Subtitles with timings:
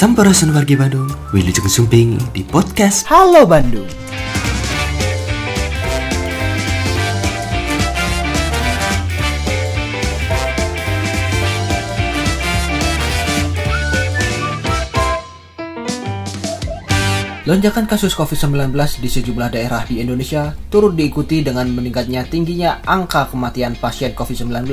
[0.00, 3.84] Sampurasun wargi Bandung, Wilujeng Sumping di podcast Halo Bandung.
[17.44, 18.72] Lonjakan kasus COVID-19
[19.04, 24.64] di sejumlah daerah di Indonesia turut diikuti dengan meningkatnya tingginya angka kematian pasien COVID-19,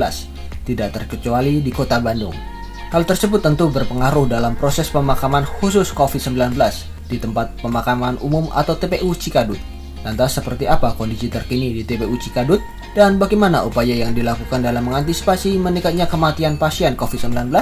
[0.64, 2.57] tidak terkecuali di kota Bandung.
[2.88, 6.56] Hal tersebut tentu berpengaruh dalam proses pemakaman khusus COVID-19
[7.04, 9.60] di tempat pemakaman umum atau TPU Cikadut.
[10.00, 12.64] Lantas seperti apa kondisi terkini di TPU Cikadut
[12.96, 17.52] dan bagaimana upaya yang dilakukan dalam mengantisipasi meningkatnya kematian pasien COVID-19?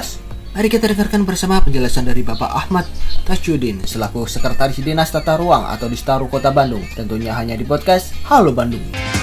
[0.55, 2.87] Mari kita dengarkan bersama penjelasan dari Bapak Ahmad
[3.27, 6.87] Tasyudin selaku Sekretaris Dinas Tata Ruang atau Distaru Kota Bandung.
[6.95, 9.16] Tentunya hanya di podcast Halo Bandung.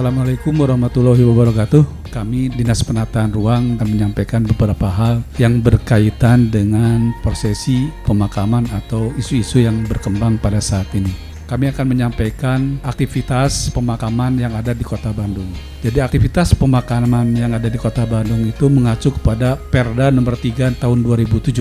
[0.00, 2.08] Assalamualaikum warahmatullahi wabarakatuh.
[2.08, 9.60] Kami Dinas Penataan Ruang akan menyampaikan beberapa hal yang berkaitan dengan prosesi pemakaman atau isu-isu
[9.60, 11.29] yang berkembang pada saat ini.
[11.50, 15.50] Kami akan menyampaikan aktivitas pemakaman yang ada di Kota Bandung.
[15.82, 21.02] Jadi aktivitas pemakaman yang ada di Kota Bandung itu mengacu kepada Perda nomor 3 tahun
[21.02, 21.58] 2017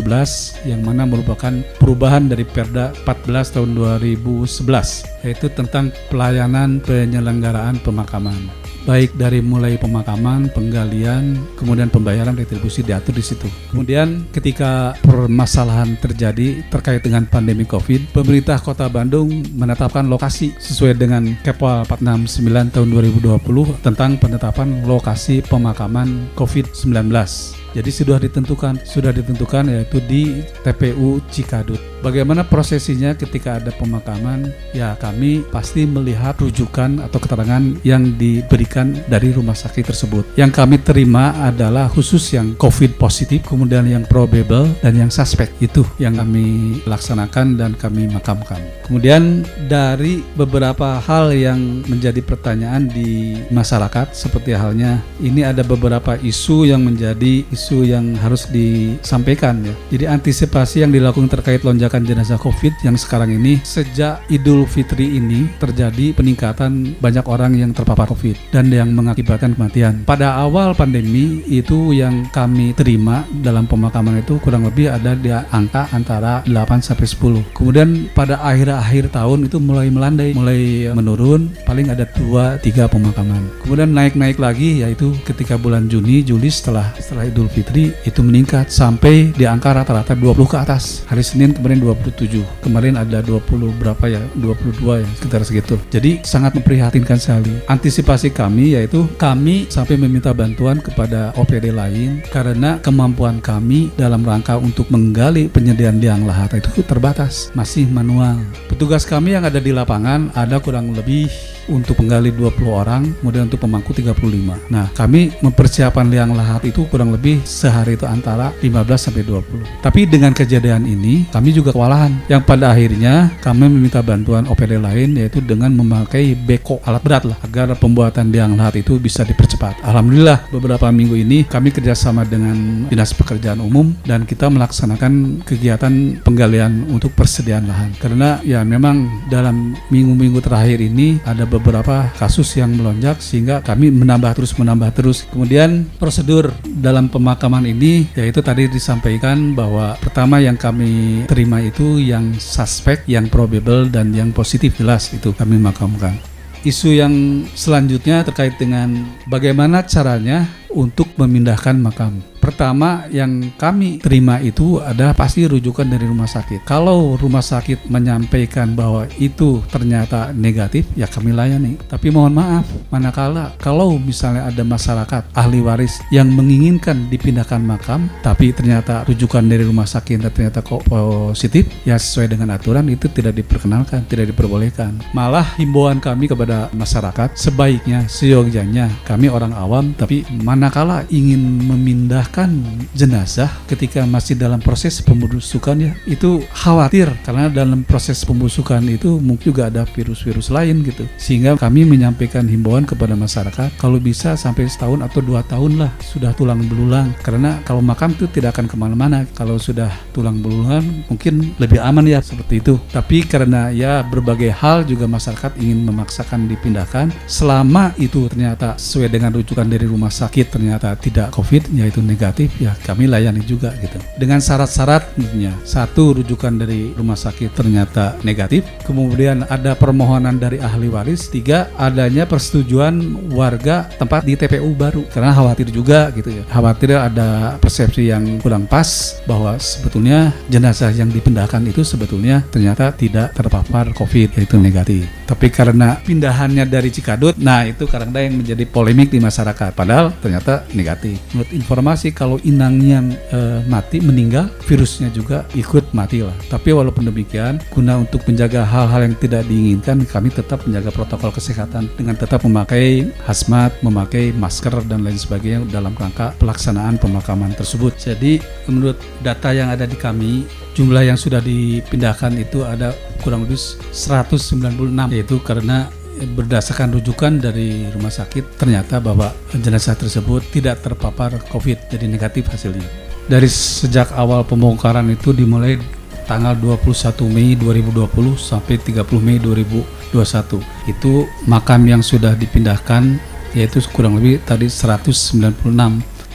[0.70, 1.50] yang mana merupakan
[1.82, 3.70] perubahan dari Perda 14 tahun
[4.06, 13.16] 2011 yaitu tentang pelayanan penyelenggaraan pemakaman baik dari mulai pemakaman, penggalian, kemudian pembayaran retribusi diatur
[13.16, 13.48] di situ.
[13.72, 21.36] Kemudian ketika permasalahan terjadi terkait dengan pandemi Covid, pemerintah Kota Bandung menetapkan lokasi sesuai dengan
[21.42, 27.60] Kepwal 469 tahun 2020 tentang penetapan lokasi pemakaman Covid-19.
[27.76, 31.78] Jadi sudah ditentukan, sudah ditentukan yaitu di TPU Cikadut.
[32.00, 34.56] Bagaimana prosesinya ketika ada pemakaman?
[34.72, 40.24] Ya kami pasti melihat rujukan atau keterangan yang diberikan dari rumah sakit tersebut.
[40.40, 45.84] Yang kami terima adalah khusus yang COVID positif, kemudian yang probable dan yang suspek itu
[46.00, 48.64] yang kami laksanakan dan kami makamkan.
[48.88, 56.64] Kemudian dari beberapa hal yang menjadi pertanyaan di masyarakat seperti halnya ini ada beberapa isu
[56.64, 59.76] yang menjadi isu yang harus disampaikan ya.
[59.92, 65.52] Jadi antisipasi yang dilakukan terkait lonjakan jenazah COVID yang sekarang ini sejak Idul Fitri ini
[65.60, 70.08] terjadi peningkatan banyak orang yang terpapar COVID dan yang mengakibatkan kematian.
[70.08, 75.92] Pada awal pandemi itu yang kami terima dalam pemakaman itu kurang lebih ada di angka
[75.92, 77.44] antara 8 sampai 10.
[77.52, 83.44] Kemudian pada akhir-akhir tahun itu mulai melandai, mulai menurun, paling ada 2 3 pemakaman.
[83.68, 89.34] Kemudian naik-naik lagi yaitu ketika bulan Juni, Juli setelah setelah Idul Fitri itu meningkat sampai
[89.34, 91.04] di angka rata-rata 20 ke atas.
[91.10, 92.42] Hari Senin kemarin 27.
[92.64, 94.22] Kemarin ada 20 berapa ya?
[94.38, 95.76] 22 ya, sekitar segitu.
[95.90, 97.60] Jadi sangat memprihatinkan sekali.
[97.66, 104.56] Antisipasi kami yaitu kami sampai meminta bantuan kepada OPD lain karena kemampuan kami dalam rangka
[104.56, 108.40] untuk menggali penyediaan liang lahat itu terbatas, masih manual.
[108.72, 111.28] Petugas kami yang ada di lapangan ada kurang lebih
[111.70, 114.58] untuk penggali 20 orang, kemudian untuk pemangku 35.
[114.74, 119.86] Nah, kami mempersiapkan liang lahat itu kurang lebih sehari itu antara 15 sampai 20.
[119.86, 122.12] Tapi dengan kejadian ini, kami juga kewalahan.
[122.28, 127.38] Yang pada akhirnya kami meminta bantuan OPD lain yaitu dengan memakai beko alat berat lah
[127.46, 129.49] agar pembuatan liang lahat itu bisa dipercepat.
[129.84, 136.88] Alhamdulillah beberapa minggu ini kami kerjasama dengan Dinas Pekerjaan Umum dan kita melaksanakan kegiatan penggalian
[136.88, 137.92] untuk persediaan lahan.
[138.00, 144.40] Karena ya memang dalam minggu-minggu terakhir ini ada beberapa kasus yang melonjak sehingga kami menambah
[144.40, 145.28] terus menambah terus.
[145.28, 152.32] Kemudian prosedur dalam pemakaman ini yaitu tadi disampaikan bahwa pertama yang kami terima itu yang
[152.40, 156.39] suspek, yang probable dan yang positif jelas itu kami makamkan.
[156.60, 158.92] Isu yang selanjutnya terkait dengan
[159.32, 162.20] bagaimana caranya untuk memindahkan makam.
[162.40, 166.64] Pertama yang kami terima itu ada pasti rujukan dari rumah sakit.
[166.64, 171.76] Kalau rumah sakit menyampaikan bahwa itu ternyata negatif, ya kami layani.
[171.92, 178.56] Tapi mohon maaf, manakala kalau misalnya ada masyarakat ahli waris yang menginginkan dipindahkan makam, tapi
[178.56, 184.08] ternyata rujukan dari rumah sakit ternyata kok positif, ya sesuai dengan aturan itu tidak diperkenalkan,
[184.08, 184.96] tidak diperbolehkan.
[185.12, 192.50] Malah himbauan kami kepada masyarakat sebaiknya seyogyanya kami orang awam, tapi manakala ingin memindah memindahkan
[192.94, 199.50] jenazah ketika masih dalam proses pembusukan ya itu khawatir karena dalam proses pembusukan itu mungkin
[199.50, 201.10] juga ada virus-virus lain gitu.
[201.18, 206.36] Sehingga kami menyampaikan himbauan kepada masyarakat kalau bisa sampai setahun atau dua tahun lah sudah
[206.38, 207.10] tulang belulang.
[207.26, 209.26] Karena kalau makam itu tidak akan ke mana-mana.
[209.34, 212.78] Kalau sudah tulang belulang mungkin lebih aman ya seperti itu.
[212.94, 217.10] Tapi karena ya berbagai hal juga masyarakat ingin memaksakan dipindahkan.
[217.26, 222.19] Selama itu ternyata sesuai dengan rujukan dari rumah sakit ternyata tidak COVID yaitu negatif
[222.60, 223.96] ya kami layani juga gitu.
[224.20, 230.92] Dengan syarat-syarat tentunya satu rujukan dari rumah sakit ternyata negatif kemudian ada permohonan dari ahli
[230.92, 236.44] waris tiga adanya persetujuan warga tempat di TPU baru karena khawatir juga gitu ya.
[236.52, 243.32] Khawatir ada persepsi yang kurang pas bahwa sebetulnya jenazah yang dipindahkan itu sebetulnya ternyata tidak
[243.34, 245.08] terpapar COVID yaitu negatif.
[245.30, 250.66] Tapi karena pindahannya dari Cikadut nah itu kadang yang menjadi polemik di masyarakat padahal ternyata
[250.74, 251.22] negatif.
[251.32, 256.36] Menurut informasi kalau inangnya e, mati meninggal virusnya juga ikut mati lah.
[256.48, 261.90] Tapi walaupun demikian guna untuk menjaga hal-hal yang tidak diinginkan kami tetap menjaga protokol kesehatan
[261.96, 267.96] dengan tetap memakai hazmat memakai masker dan lain sebagainya dalam rangka pelaksanaan pemakaman tersebut.
[268.00, 268.40] Jadi
[268.70, 270.48] menurut data yang ada di kami
[270.78, 273.60] jumlah yang sudah dipindahkan itu ada kurang lebih
[273.92, 275.92] 196 yaitu karena
[276.24, 282.88] berdasarkan rujukan dari rumah sakit ternyata bahwa jenazah tersebut tidak terpapar COVID jadi negatif hasilnya.
[283.30, 285.78] Dari sejak awal pembongkaran itu dimulai
[286.26, 290.62] tanggal 21 Mei 2020 sampai 30 Mei 2021.
[290.90, 293.18] Itu makam yang sudah dipindahkan
[293.58, 295.42] yaitu kurang lebih tadi 196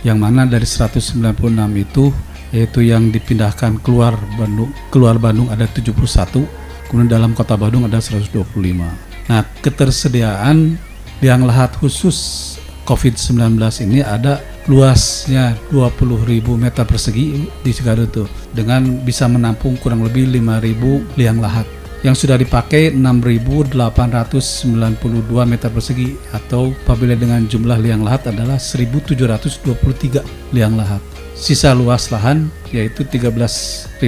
[0.02, 1.22] yang mana dari 196
[1.78, 2.10] itu
[2.50, 5.94] yaitu yang dipindahkan keluar Bandung keluar Bandung ada 71
[6.90, 10.76] kemudian dalam kota Bandung ada 125 Nah, ketersediaan
[11.24, 12.52] liang lahat khusus
[12.84, 13.56] COVID-19
[13.88, 16.24] ini ada luasnya 20.000
[16.56, 21.64] meter persegi di Cikadut tuh dengan bisa menampung kurang lebih 5.000 liang lahat
[22.04, 23.72] yang sudah dipakai 6.892
[25.48, 31.00] meter persegi atau apabila dengan jumlah liang lahat adalah 1.723 liang lahat.
[31.32, 34.02] Sisa luas lahan yaitu 13.108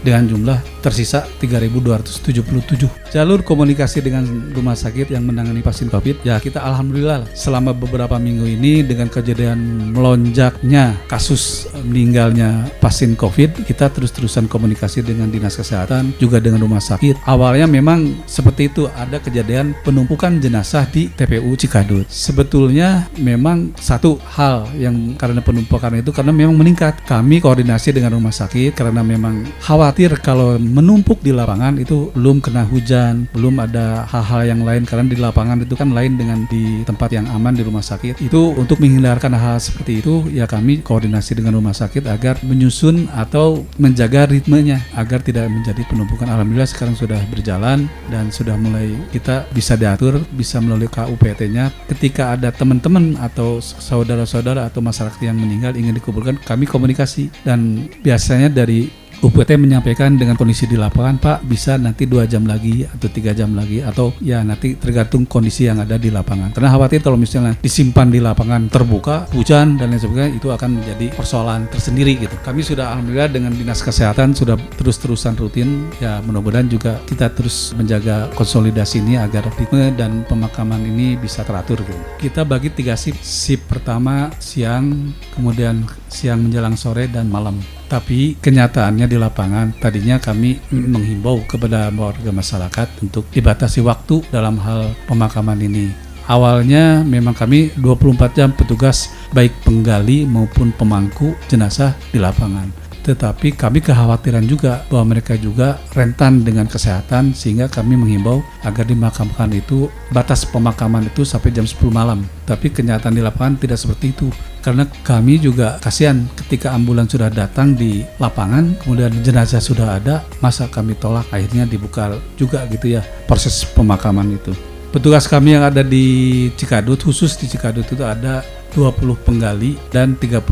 [0.00, 2.88] dengan jumlah tersisa 3.277.
[3.12, 8.44] Jalur komunikasi dengan rumah sakit yang menangani pasien COVID, ya kita alhamdulillah selama beberapa minggu
[8.44, 16.42] ini dengan kejadian melonjaknya kasus meninggalnya pasien COVID, kita terus-terusan komunikasi dengan dinas kesehatan juga
[16.42, 17.22] dengan rumah sakit.
[17.24, 22.04] Awalnya memang seperti itu ada kejadian penumpukan jenazah di TPU Cikadut.
[22.10, 26.98] Sebetulnya memang satu hal yang karena penumpukan itu karena memang meningkat.
[27.06, 32.38] Kami kami koordinasi dengan rumah sakit karena memang khawatir kalau menumpuk di lapangan itu belum
[32.38, 36.86] kena hujan, belum ada hal-hal yang lain karena di lapangan itu kan lain dengan di
[36.86, 38.22] tempat yang aman di rumah sakit.
[38.22, 43.66] Itu untuk menghindarkan hal, seperti itu ya kami koordinasi dengan rumah sakit agar menyusun atau
[43.82, 46.30] menjaga ritmenya agar tidak menjadi penumpukan.
[46.30, 51.74] Alhamdulillah sekarang sudah berjalan dan sudah mulai kita bisa diatur, bisa melalui KUPT-nya.
[51.90, 58.50] Ketika ada teman-teman atau saudara-saudara atau masyarakat yang meninggal ingin dikuburkan, kami komunikasi dan biasanya
[58.50, 63.32] dari UPT menyampaikan dengan kondisi di lapangan Pak bisa nanti dua jam lagi atau tiga
[63.32, 66.52] jam lagi atau ya nanti tergantung kondisi yang ada di lapangan.
[66.52, 71.06] Karena khawatir kalau misalnya disimpan di lapangan terbuka hujan dan lain sebagainya itu akan menjadi
[71.16, 72.36] persoalan tersendiri gitu.
[72.44, 75.88] Kami sudah alhamdulillah dengan dinas kesehatan sudah terus-terusan rutin.
[76.04, 81.80] Ya mudah-mudahan juga kita terus menjaga konsolidasi ini agar ritme dan pemakaman ini bisa teratur
[81.80, 82.02] gitu.
[82.20, 85.84] kita bagi tiga sip sip pertama siang kemudian
[86.14, 87.58] siang menjelang sore dan malam
[87.94, 94.90] tapi kenyataannya di lapangan tadinya kami menghimbau kepada warga masyarakat untuk dibatasi waktu dalam hal
[95.06, 95.94] pemakaman ini.
[96.24, 103.84] Awalnya memang kami 24 jam petugas baik penggali maupun pemangku jenazah di lapangan tetapi kami
[103.84, 110.48] kekhawatiran juga bahwa mereka juga rentan dengan kesehatan sehingga kami menghimbau agar dimakamkan itu batas
[110.48, 112.24] pemakaman itu sampai jam 10 malam.
[112.48, 114.32] Tapi kenyataan di lapangan tidak seperti itu
[114.64, 120.64] karena kami juga kasihan ketika ambulans sudah datang di lapangan kemudian jenazah sudah ada masa
[120.72, 124.56] kami tolak akhirnya dibuka juga gitu ya proses pemakaman itu.
[124.94, 130.42] Petugas kami yang ada di Cikadut khusus di Cikadut itu ada 20 penggali dan 35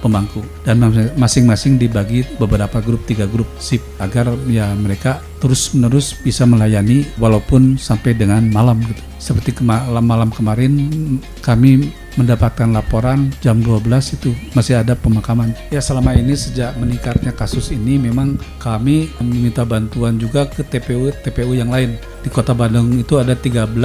[0.00, 0.40] pemangku.
[0.62, 0.80] Dan
[1.18, 7.76] masing-masing dibagi beberapa grup tiga grup sip agar ya mereka terus menerus bisa melayani walaupun
[7.76, 9.02] sampai dengan malam gitu.
[9.18, 10.72] Seperti malam malam kemarin
[11.42, 15.54] kami mendapatkan laporan jam 12 itu masih ada pemakaman.
[15.70, 21.52] Ya selama ini sejak meningkatnya kasus ini memang kami meminta bantuan juga ke TPU TPU
[21.54, 21.98] yang lain.
[22.24, 23.76] Di Kota Bandung itu ada 13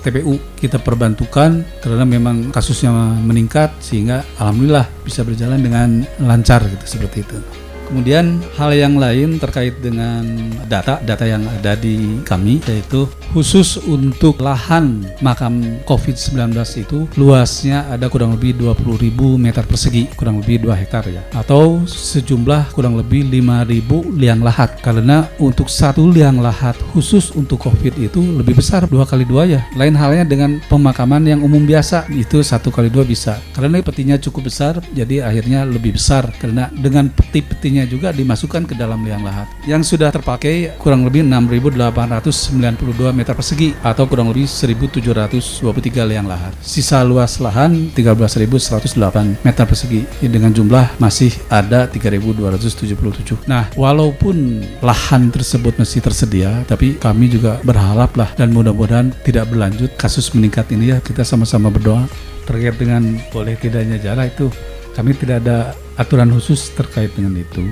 [0.00, 2.90] TPU kita perbantukan karena memang kasusnya
[3.20, 5.88] meningkat sehingga alhamdulillah bisa berjalan dengan
[6.22, 7.64] lancar gitu seperti itu.
[7.94, 10.26] Kemudian hal yang lain terkait dengan
[10.66, 18.10] data, data yang ada di kami yaitu khusus untuk lahan makam COVID-19 itu luasnya ada
[18.10, 21.22] kurang lebih 20.000 meter persegi, kurang lebih 2 hektar ya.
[21.38, 24.74] Atau sejumlah kurang lebih 5.000 liang lahat.
[24.82, 29.60] Karena untuk satu liang lahat khusus untuk COVID itu lebih besar dua kali dua ya.
[29.78, 33.38] Lain halnya dengan pemakaman yang umum biasa itu satu kali dua bisa.
[33.54, 36.26] Karena petinya cukup besar, jadi akhirnya lebih besar.
[36.42, 43.12] Karena dengan peti-peti juga dimasukkan ke dalam liang lahat yang sudah terpakai kurang lebih 6.892
[43.14, 46.52] meter persegi atau kurang lebih 1.723 liang lahat.
[46.60, 53.48] Sisa luas lahan 13.108 meter persegi dengan jumlah masih ada 3.277.
[53.48, 59.90] Nah, walaupun lahan tersebut masih tersedia, tapi kami juga berharap lah dan mudah-mudahan tidak berlanjut
[59.96, 62.06] kasus meningkat ini ya kita sama-sama berdoa
[62.44, 64.52] terkait dengan boleh tidaknya jarak itu
[64.94, 67.66] kami tidak ada aturan khusus terkait dengan itu.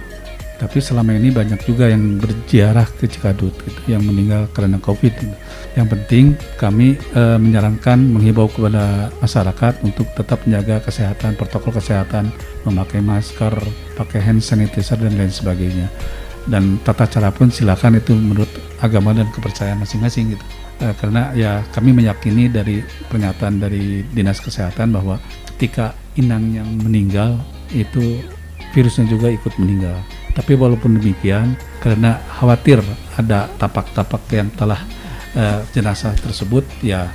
[0.63, 5.11] Tapi selama ini banyak juga yang berziarah ke Cikadut gitu, yang meninggal karena COVID.
[5.11, 5.37] Gitu.
[5.75, 6.25] Yang penting
[6.55, 12.31] kami e, menyarankan menghibau kepada masyarakat untuk tetap menjaga kesehatan, protokol kesehatan,
[12.63, 13.59] memakai masker,
[13.99, 15.91] pakai hand sanitizer dan lain sebagainya.
[16.47, 20.45] Dan tata cara pun silakan itu menurut agama dan kepercayaan masing-masing gitu.
[20.79, 25.19] E, karena ya kami meyakini dari pernyataan dari dinas kesehatan bahwa
[25.63, 27.39] ketika inang yang meninggal
[27.71, 28.19] itu
[28.75, 29.95] virusnya juga ikut meninggal.
[30.35, 32.83] Tapi walaupun demikian, karena khawatir
[33.15, 34.83] ada tapak-tapak yang telah
[35.39, 37.07] uh, jenazah tersebut, ya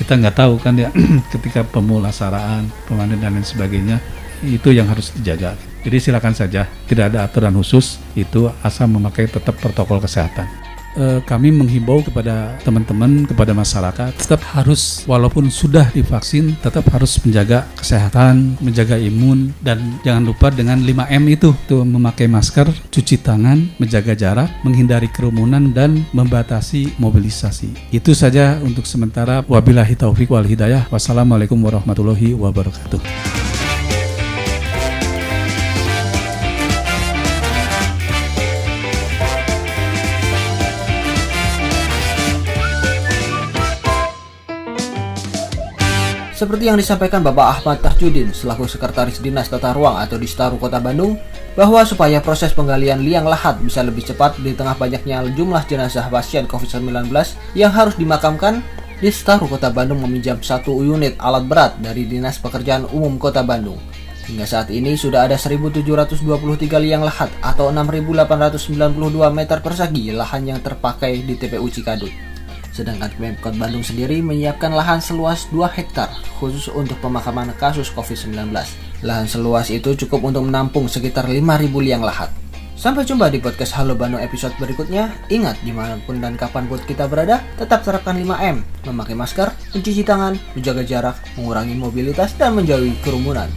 [0.00, 0.88] kita nggak tahu kan ya
[1.36, 4.00] ketika pemulasaraan, pemandian dan lain sebagainya
[4.48, 5.60] itu yang harus dijaga.
[5.84, 11.52] Jadi silakan saja, tidak ada aturan khusus itu asal memakai tetap protokol kesehatan eh, kami
[11.52, 18.96] menghimbau kepada teman-teman, kepada masyarakat tetap harus walaupun sudah divaksin tetap harus menjaga kesehatan, menjaga
[18.96, 25.10] imun dan jangan lupa dengan 5M itu tuh memakai masker, cuci tangan, menjaga jarak, menghindari
[25.10, 27.92] kerumunan dan membatasi mobilisasi.
[27.94, 29.42] Itu saja untuk sementara.
[29.46, 30.86] Wabillahi taufik wal hidayah.
[30.88, 33.49] Wassalamualaikum warahmatullahi wabarakatuh.
[46.40, 50.80] Seperti yang disampaikan Bapak Ahmad Tahjudin selaku Sekretaris Dinas Tata Ruang atau di Staru Kota
[50.80, 51.20] Bandung,
[51.52, 56.48] bahwa supaya proses penggalian liang lahat bisa lebih cepat di tengah banyaknya jumlah jenazah pasien
[56.48, 57.12] COVID-19
[57.52, 58.64] yang harus dimakamkan,
[59.04, 63.76] di Staru Kota Bandung meminjam satu unit alat berat dari Dinas Pekerjaan Umum Kota Bandung.
[64.24, 66.24] Hingga saat ini sudah ada 1.723
[66.80, 68.96] liang lahat atau 6.892
[69.28, 72.29] meter persegi lahan yang terpakai di TPU Cikadut.
[72.80, 76.08] Sedangkan Pemkot Bandung sendiri menyiapkan lahan seluas 2 hektar
[76.40, 78.56] khusus untuk pemakaman kasus COVID-19.
[79.04, 82.32] Lahan seluas itu cukup untuk menampung sekitar 5.000 liang lahat.
[82.80, 85.12] Sampai jumpa di podcast Halo Bandung episode berikutnya.
[85.28, 88.88] Ingat, di mana pun dan kapan buat kita berada, tetap terapkan 5M.
[88.88, 93.52] Memakai masker, mencuci tangan, menjaga jarak, mengurangi mobilitas, dan menjauhi kerumunan.